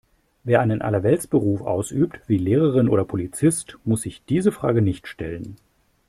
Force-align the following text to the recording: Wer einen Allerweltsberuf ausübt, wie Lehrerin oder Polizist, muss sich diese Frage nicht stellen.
Wer 0.43 0.61
einen 0.61 0.81
Allerweltsberuf 0.81 1.61
ausübt, 1.61 2.21
wie 2.25 2.39
Lehrerin 2.39 2.89
oder 2.89 3.05
Polizist, 3.05 3.77
muss 3.83 4.01
sich 4.01 4.23
diese 4.27 4.51
Frage 4.51 4.81
nicht 4.81 5.05
stellen. 5.05 5.57